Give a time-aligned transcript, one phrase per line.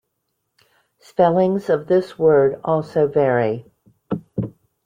[0.97, 3.71] Spellings of this word also vary.